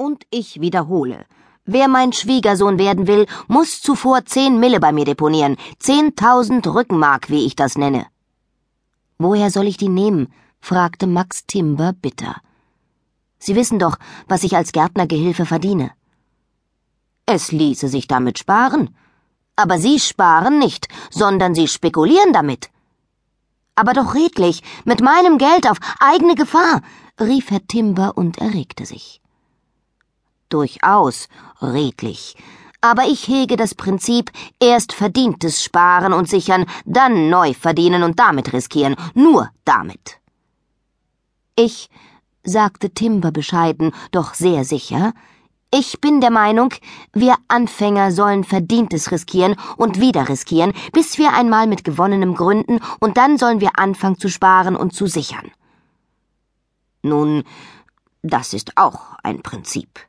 Und 0.00 0.26
ich 0.30 0.60
wiederhole, 0.60 1.26
wer 1.64 1.88
mein 1.88 2.12
Schwiegersohn 2.12 2.78
werden 2.78 3.08
will, 3.08 3.26
muss 3.48 3.82
zuvor 3.82 4.24
zehn 4.24 4.60
Mille 4.60 4.78
bei 4.78 4.92
mir 4.92 5.04
deponieren, 5.04 5.56
zehntausend 5.80 6.64
Rückenmark, 6.68 7.30
wie 7.30 7.44
ich 7.44 7.56
das 7.56 7.76
nenne. 7.76 8.06
Woher 9.18 9.50
soll 9.50 9.66
ich 9.66 9.76
die 9.76 9.88
nehmen? 9.88 10.32
fragte 10.60 11.08
Max 11.08 11.46
Timber 11.46 11.92
bitter. 11.92 12.36
Sie 13.40 13.56
wissen 13.56 13.80
doch, 13.80 13.96
was 14.28 14.44
ich 14.44 14.54
als 14.54 14.70
Gärtnergehilfe 14.70 15.46
verdiene. 15.46 15.90
Es 17.26 17.50
ließe 17.50 17.88
sich 17.88 18.06
damit 18.06 18.38
sparen. 18.38 18.94
Aber 19.56 19.78
Sie 19.78 19.98
sparen 19.98 20.60
nicht, 20.60 20.86
sondern 21.10 21.56
Sie 21.56 21.66
spekulieren 21.66 22.32
damit. 22.32 22.70
Aber 23.74 23.94
doch 23.94 24.14
redlich, 24.14 24.62
mit 24.84 25.00
meinem 25.00 25.38
Geld 25.38 25.68
auf 25.68 25.78
eigene 25.98 26.36
Gefahr, 26.36 26.82
rief 27.20 27.50
Herr 27.50 27.66
Timber 27.66 28.16
und 28.16 28.38
erregte 28.38 28.86
sich. 28.86 29.20
Durchaus 30.48 31.28
redlich. 31.60 32.36
Aber 32.80 33.04
ich 33.06 33.26
hege 33.26 33.56
das 33.56 33.74
Prinzip, 33.74 34.30
erst 34.60 34.92
verdientes 34.92 35.62
sparen 35.62 36.12
und 36.12 36.28
sichern, 36.28 36.66
dann 36.84 37.28
neu 37.28 37.52
verdienen 37.52 38.02
und 38.02 38.18
damit 38.18 38.52
riskieren, 38.52 38.94
nur 39.14 39.50
damit. 39.64 40.20
Ich, 41.56 41.90
sagte 42.44 42.90
Timber 42.90 43.32
bescheiden, 43.32 43.92
doch 44.12 44.34
sehr 44.34 44.64
sicher, 44.64 45.12
ich 45.70 46.00
bin 46.00 46.22
der 46.22 46.30
Meinung, 46.30 46.72
wir 47.12 47.34
Anfänger 47.48 48.10
sollen 48.10 48.42
Verdientes 48.42 49.10
riskieren 49.10 49.54
und 49.76 50.00
wieder 50.00 50.28
riskieren, 50.28 50.72
bis 50.92 51.18
wir 51.18 51.34
einmal 51.34 51.66
mit 51.66 51.84
gewonnenem 51.84 52.34
gründen, 52.34 52.80
und 53.00 53.18
dann 53.18 53.36
sollen 53.36 53.60
wir 53.60 53.78
anfangen 53.78 54.18
zu 54.18 54.30
sparen 54.30 54.76
und 54.76 54.94
zu 54.94 55.06
sichern. 55.06 55.50
Nun, 57.02 57.44
das 58.22 58.54
ist 58.54 58.78
auch 58.78 59.14
ein 59.22 59.42
Prinzip. 59.42 60.00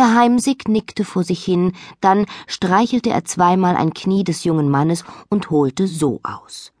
Herr 0.00 0.14
Heimsig 0.14 0.66
nickte 0.66 1.04
vor 1.04 1.24
sich 1.24 1.44
hin, 1.44 1.74
dann 2.00 2.24
streichelte 2.46 3.10
er 3.10 3.26
zweimal 3.26 3.76
ein 3.76 3.92
Knie 3.92 4.24
des 4.24 4.44
jungen 4.44 4.70
Mannes 4.70 5.04
und 5.28 5.50
holte 5.50 5.86
so 5.86 6.20
aus. 6.22 6.72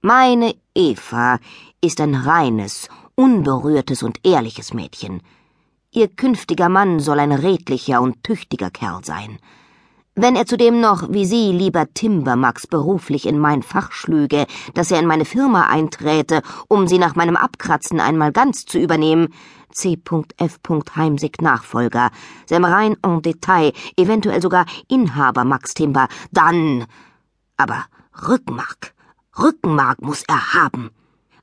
Meine 0.00 0.54
Eva 0.74 1.38
ist 1.82 2.00
ein 2.00 2.14
reines, 2.14 2.88
unberührtes 3.14 4.02
und 4.02 4.20
ehrliches 4.24 4.72
Mädchen. 4.72 5.20
Ihr 5.90 6.08
künftiger 6.08 6.70
Mann 6.70 6.98
soll 6.98 7.20
ein 7.20 7.32
redlicher 7.32 8.00
und 8.00 8.24
tüchtiger 8.24 8.70
Kerl 8.70 9.04
sein. 9.04 9.38
Wenn 10.16 10.34
er 10.34 10.44
zudem 10.44 10.80
noch, 10.80 11.08
wie 11.10 11.24
Sie, 11.24 11.52
lieber 11.52 11.86
Timbermax, 11.94 12.66
beruflich 12.66 13.26
in 13.26 13.38
mein 13.38 13.62
Fach 13.62 13.92
schlüge, 13.92 14.46
dass 14.74 14.90
er 14.90 14.98
in 14.98 15.06
meine 15.06 15.24
Firma 15.24 15.68
einträte, 15.68 16.42
um 16.68 16.88
sie 16.88 16.98
nach 16.98 17.14
meinem 17.14 17.36
Abkratzen 17.36 18.00
einmal 18.00 18.32
ganz 18.32 18.64
zu 18.66 18.78
übernehmen, 18.78 19.28
C.F. 19.72 20.58
Heimsig 20.96 21.40
Nachfolger, 21.40 22.10
Sämereien 22.46 22.96
en 23.04 23.22
Detail, 23.22 23.72
eventuell 23.96 24.42
sogar 24.42 24.66
Inhaber 24.88 25.44
Max 25.44 25.74
Timber, 25.74 26.08
dann. 26.32 26.86
Aber 27.56 27.84
Rückenmark, 28.26 28.94
Rückenmark 29.38 30.02
muss 30.02 30.24
er 30.26 30.54
haben. 30.54 30.90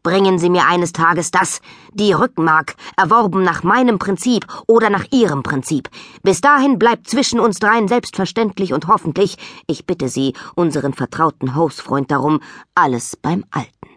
Bringen 0.08 0.40
Sie 0.40 0.50
mir 0.50 0.66
eines 0.66 0.94
Tages 0.94 1.32
das, 1.32 1.60
die 1.92 2.14
Rückenmark, 2.14 2.78
erworben 2.96 3.44
nach 3.44 3.64
meinem 3.64 4.00
Prinzip 4.00 4.48
oder 4.66 4.90
nach 4.90 5.04
Ihrem 5.12 5.44
Prinzip. 5.44 5.90
Bis 6.24 6.40
dahin 6.40 6.80
bleibt 6.80 7.10
zwischen 7.10 7.42
uns 7.42 7.60
dreien 7.60 7.90
selbstverständlich 7.90 8.72
und 8.72 8.88
hoffentlich, 8.88 9.38
ich 9.68 9.86
bitte 9.86 10.08
Sie, 10.08 10.32
unseren 10.56 10.94
vertrauten 10.94 11.56
Hausfreund 11.56 12.10
darum, 12.10 12.40
alles 12.74 13.18
beim 13.18 13.44
Alten. 13.52 13.90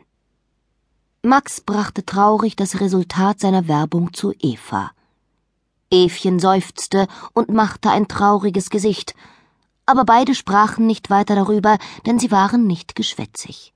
Max 1.23 1.61
brachte 1.61 2.05
traurig 2.05 2.57
das 2.57 2.81
Resultat 2.81 3.39
seiner 3.39 3.69
Werbung 3.69 4.13
zu 4.13 4.33
Eva. 4.41 4.91
Evchen 5.93 6.41
seufzte 6.41 7.07
und 7.35 7.51
machte 7.51 7.89
ein 7.89 8.09
trauriges 8.09 8.69
Gesicht, 8.69 9.15
aber 9.87 10.05
beide 10.05 10.35
sprachen 10.35 10.89
nicht 10.89 11.09
weiter 11.09 11.37
darüber, 11.37 11.79
denn 12.05 12.19
sie 12.19 12.33
waren 12.33 12.67
nicht 12.67 12.97
geschwätzig. 12.97 13.73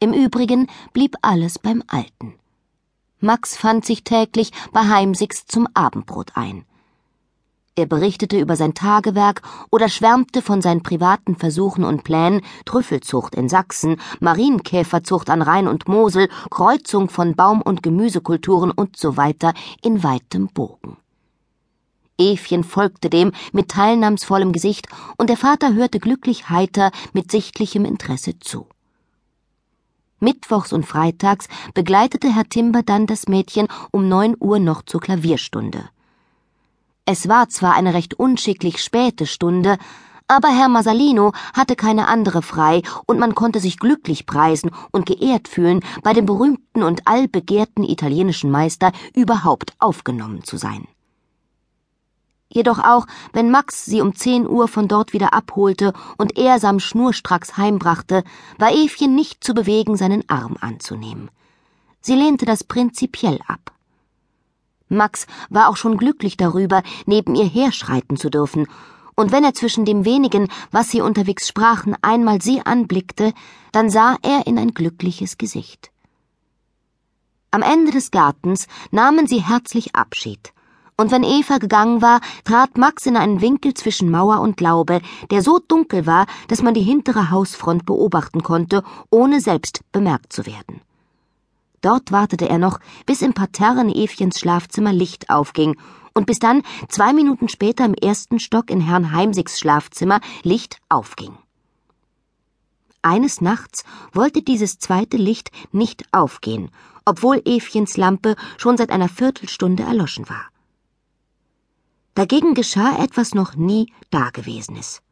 Im 0.00 0.12
Übrigen 0.12 0.68
blieb 0.92 1.16
alles 1.22 1.58
beim 1.58 1.82
Alten. 1.88 2.34
Max 3.18 3.56
fand 3.56 3.84
sich 3.84 4.04
täglich 4.04 4.52
bei 4.72 4.86
Heimsigs 4.86 5.46
zum 5.46 5.66
Abendbrot 5.74 6.36
ein. 6.36 6.64
Er 7.74 7.86
berichtete 7.86 8.38
über 8.38 8.54
sein 8.54 8.74
Tagewerk 8.74 9.42
oder 9.70 9.88
schwärmte 9.88 10.40
von 10.40 10.62
seinen 10.62 10.84
privaten 10.84 11.34
Versuchen 11.34 11.82
und 11.82 12.04
Plänen, 12.04 12.42
Trüffelzucht 12.64 13.34
in 13.34 13.48
Sachsen, 13.48 14.00
Marienkäferzucht 14.20 15.30
an 15.30 15.42
Rhein 15.42 15.66
und 15.66 15.88
Mosel, 15.88 16.28
Kreuzung 16.48 17.08
von 17.08 17.34
Baum- 17.34 17.62
und 17.62 17.82
Gemüsekulturen 17.82 18.70
und 18.70 18.96
so 18.96 19.16
weiter 19.16 19.52
in 19.82 20.04
weitem 20.04 20.46
Bogen. 20.46 20.96
Evchen 22.18 22.62
folgte 22.62 23.10
dem 23.10 23.32
mit 23.52 23.68
teilnahmsvollem 23.68 24.52
Gesicht, 24.52 24.86
und 25.16 25.28
der 25.28 25.36
Vater 25.36 25.74
hörte 25.74 25.98
glücklich 25.98 26.50
heiter 26.50 26.92
mit 27.12 27.32
sichtlichem 27.32 27.84
Interesse 27.84 28.38
zu. 28.38 28.68
Mittwochs 30.20 30.72
und 30.72 30.84
freitags 30.84 31.48
begleitete 31.74 32.34
Herr 32.34 32.48
Timber 32.48 32.82
dann 32.82 33.06
das 33.06 33.28
Mädchen 33.28 33.68
um 33.90 34.08
neun 34.08 34.36
Uhr 34.38 34.58
noch 34.58 34.82
zur 34.82 35.00
Klavierstunde. 35.00 35.88
Es 37.04 37.28
war 37.28 37.48
zwar 37.48 37.74
eine 37.74 37.94
recht 37.94 38.14
unschicklich 38.14 38.82
späte 38.82 39.26
Stunde, 39.26 39.78
aber 40.26 40.48
Herr 40.48 40.68
Masalino 40.68 41.32
hatte 41.54 41.74
keine 41.74 42.06
andere 42.06 42.42
frei, 42.42 42.82
und 43.06 43.18
man 43.18 43.34
konnte 43.34 43.60
sich 43.60 43.78
glücklich 43.78 44.26
preisen 44.26 44.70
und 44.92 45.06
geehrt 45.06 45.48
fühlen, 45.48 45.80
bei 46.02 46.12
dem 46.12 46.26
berühmten 46.26 46.82
und 46.82 47.08
allbegehrten 47.08 47.82
italienischen 47.84 48.50
Meister 48.50 48.92
überhaupt 49.14 49.72
aufgenommen 49.78 50.44
zu 50.44 50.58
sein 50.58 50.86
jedoch 52.48 52.78
auch, 52.78 53.06
wenn 53.32 53.50
Max 53.50 53.84
sie 53.84 54.00
um 54.00 54.14
zehn 54.14 54.48
Uhr 54.48 54.68
von 54.68 54.88
dort 54.88 55.12
wieder 55.12 55.32
abholte 55.32 55.92
und 56.16 56.36
er 56.38 56.58
sam 56.58 56.80
schnurstracks 56.80 57.56
heimbrachte, 57.56 58.24
war 58.58 58.72
Evchen 58.72 59.14
nicht 59.14 59.44
zu 59.44 59.54
bewegen, 59.54 59.96
seinen 59.96 60.28
Arm 60.28 60.56
anzunehmen. 60.60 61.30
Sie 62.00 62.14
lehnte 62.14 62.46
das 62.46 62.64
prinzipiell 62.64 63.40
ab. 63.46 63.72
Max 64.88 65.26
war 65.50 65.68
auch 65.68 65.76
schon 65.76 65.98
glücklich 65.98 66.36
darüber, 66.36 66.82
neben 67.06 67.34
ihr 67.34 67.46
herschreiten 67.46 68.16
zu 68.16 68.30
dürfen, 68.30 68.66
und 69.14 69.32
wenn 69.32 69.42
er 69.42 69.52
zwischen 69.52 69.84
dem 69.84 70.04
wenigen, 70.04 70.48
was 70.70 70.90
sie 70.90 71.00
unterwegs 71.00 71.48
sprachen, 71.48 71.96
einmal 72.02 72.40
sie 72.40 72.64
anblickte, 72.64 73.32
dann 73.72 73.90
sah 73.90 74.16
er 74.22 74.46
in 74.46 74.58
ein 74.60 74.72
glückliches 74.74 75.38
Gesicht. 75.38 75.90
Am 77.50 77.62
Ende 77.62 77.90
des 77.90 78.12
Gartens 78.12 78.68
nahmen 78.92 79.26
sie 79.26 79.42
herzlich 79.42 79.96
Abschied, 79.96 80.52
und 80.98 81.12
wenn 81.12 81.22
Eva 81.22 81.58
gegangen 81.58 82.02
war, 82.02 82.20
trat 82.44 82.76
Max 82.76 83.06
in 83.06 83.16
einen 83.16 83.40
Winkel 83.40 83.72
zwischen 83.72 84.10
Mauer 84.10 84.40
und 84.40 84.60
Laube, 84.60 85.00
der 85.30 85.42
so 85.42 85.60
dunkel 85.60 86.06
war, 86.06 86.26
dass 86.48 86.60
man 86.60 86.74
die 86.74 86.82
hintere 86.82 87.30
Hausfront 87.30 87.86
beobachten 87.86 88.42
konnte, 88.42 88.82
ohne 89.08 89.40
selbst 89.40 89.80
bemerkt 89.92 90.32
zu 90.32 90.44
werden. 90.44 90.80
Dort 91.80 92.10
wartete 92.10 92.48
er 92.48 92.58
noch, 92.58 92.80
bis 93.06 93.22
im 93.22 93.32
Parterre 93.32 93.80
in 93.80 93.90
Evchens 93.90 94.40
Schlafzimmer 94.40 94.92
Licht 94.92 95.30
aufging 95.30 95.76
und 96.14 96.26
bis 96.26 96.40
dann, 96.40 96.62
zwei 96.88 97.12
Minuten 97.12 97.48
später 97.48 97.84
im 97.84 97.94
ersten 97.94 98.40
Stock 98.40 98.68
in 98.68 98.80
Herrn 98.80 99.12
Heimsigs 99.12 99.60
Schlafzimmer, 99.60 100.20
Licht 100.42 100.78
aufging. 100.88 101.38
Eines 103.02 103.40
Nachts 103.40 103.84
wollte 104.12 104.42
dieses 104.42 104.80
zweite 104.80 105.16
Licht 105.16 105.52
nicht 105.70 106.02
aufgehen, 106.10 106.72
obwohl 107.04 107.40
Evchens 107.44 107.96
Lampe 107.96 108.34
schon 108.56 108.76
seit 108.76 108.90
einer 108.90 109.08
Viertelstunde 109.08 109.84
erloschen 109.84 110.28
war. 110.28 110.46
Dagegen 112.18 112.54
geschah 112.54 113.00
etwas 113.00 113.32
noch 113.32 113.54
nie 113.54 113.92
Dagewesenes. 114.10 115.02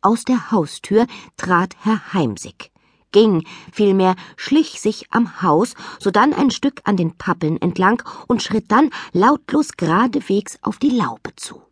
Aus 0.00 0.24
der 0.24 0.50
Haustür 0.50 1.06
trat 1.36 1.76
Herr 1.82 2.12
Heimsig, 2.12 2.72
ging, 3.12 3.46
vielmehr 3.70 4.16
schlich 4.36 4.80
sich 4.80 5.06
am 5.12 5.40
Haus, 5.40 5.74
sodann 6.00 6.34
ein 6.34 6.50
Stück 6.50 6.80
an 6.82 6.96
den 6.96 7.16
Pappeln 7.16 7.62
entlang 7.62 8.02
und 8.26 8.42
schritt 8.42 8.72
dann 8.72 8.90
lautlos 9.12 9.76
geradewegs 9.76 10.58
auf 10.62 10.78
die 10.78 10.90
Laube 10.90 11.36
zu. 11.36 11.62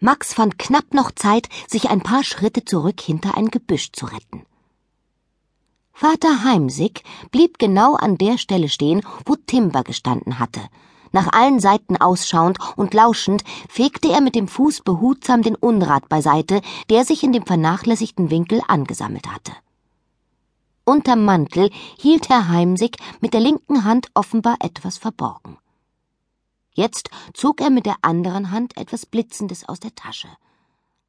Max 0.00 0.34
fand 0.34 0.58
knapp 0.58 0.92
noch 0.92 1.12
Zeit, 1.12 1.48
sich 1.68 1.90
ein 1.90 2.02
paar 2.02 2.24
Schritte 2.24 2.64
zurück 2.64 3.00
hinter 3.00 3.36
ein 3.36 3.46
Gebüsch 3.46 3.92
zu 3.92 4.06
retten. 4.06 4.44
Vater 5.92 6.42
Heimsig 6.42 7.04
blieb 7.30 7.60
genau 7.60 7.94
an 7.94 8.18
der 8.18 8.38
Stelle 8.38 8.68
stehen, 8.68 9.02
wo 9.24 9.36
Timber 9.36 9.84
gestanden 9.84 10.40
hatte, 10.40 10.62
nach 11.14 11.32
allen 11.32 11.60
Seiten 11.60 11.96
ausschauend 11.96 12.58
und 12.76 12.92
lauschend 12.92 13.44
fegte 13.68 14.08
er 14.10 14.20
mit 14.20 14.34
dem 14.34 14.48
Fuß 14.48 14.82
behutsam 14.82 15.42
den 15.42 15.54
Unrat 15.54 16.08
beiseite, 16.08 16.60
der 16.90 17.04
sich 17.04 17.22
in 17.22 17.32
dem 17.32 17.46
vernachlässigten 17.46 18.30
Winkel 18.30 18.60
angesammelt 18.66 19.28
hatte. 19.28 19.52
Unterm 20.84 21.24
Mantel 21.24 21.70
hielt 21.98 22.28
Herr 22.28 22.48
Heimsig 22.48 22.98
mit 23.20 23.32
der 23.32 23.40
linken 23.40 23.84
Hand 23.84 24.08
offenbar 24.12 24.56
etwas 24.58 24.98
verborgen. 24.98 25.56
Jetzt 26.74 27.08
zog 27.32 27.60
er 27.60 27.70
mit 27.70 27.86
der 27.86 27.96
anderen 28.02 28.50
Hand 28.50 28.76
etwas 28.76 29.06
Blitzendes 29.06 29.66
aus 29.68 29.78
der 29.78 29.94
Tasche, 29.94 30.28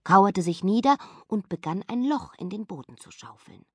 kauerte 0.03 0.43
sich 0.43 0.63
nieder 0.63 0.97
und 1.27 1.49
begann 1.49 1.83
ein 1.87 2.03
Loch 2.03 2.33
in 2.37 2.51
den 2.51 2.67
Boden 2.67 2.97
zu 2.97 3.09
schaufeln. 3.09 3.65